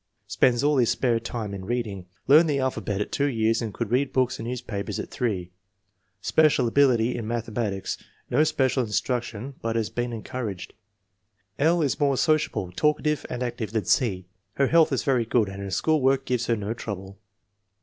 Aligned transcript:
Spends 0.25 0.63
all 0.63 0.77
his 0.77 0.89
spare 0.89 1.19
time 1.19 1.53
in 1.53 1.63
reading. 1.65 2.07
Learned 2.25 2.49
the 2.49 2.57
alphabet 2.57 2.99
at 3.01 3.19
years 3.19 3.61
and 3.61 3.71
could 3.71 3.91
read 3.91 4.11
books 4.11 4.39
and 4.39 4.47
news 4.47 4.59
papers 4.59 4.97
at 4.99 5.21
8. 5.21 5.51
Special 6.21 6.67
ability 6.67 7.15
in 7.15 7.27
mathematics. 7.27 7.99
No 8.27 8.43
special 8.43 8.81
instruction, 8.83 9.53
but 9.61 9.75
has 9.75 9.91
been 9.91 10.11
encouraged. 10.11 10.73
L. 11.59 11.83
is 11.83 11.99
more 11.99 12.17
sociable, 12.17 12.71
talkative, 12.71 13.27
and 13.29 13.43
active 13.43 13.73
than 13.73 13.85
C. 13.85 14.25
Her 14.55 14.65
health 14.65 14.91
is 14.91 15.03
very 15.03 15.23
good 15.23 15.47
and 15.47 15.61
her 15.61 15.69
school 15.69 16.01
work 16.01 16.25
gives 16.25 16.47
her 16.47 16.55
no 16.55 16.73
trouble. 16.73 17.19